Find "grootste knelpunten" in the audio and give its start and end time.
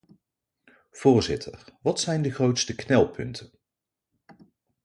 2.31-3.51